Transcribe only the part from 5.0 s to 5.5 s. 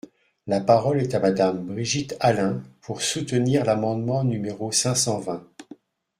vingt.